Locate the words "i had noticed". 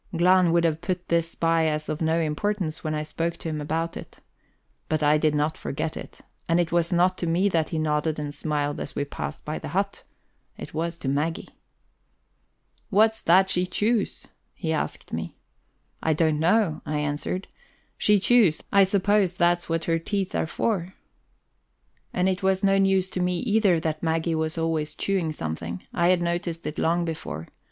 25.93-26.65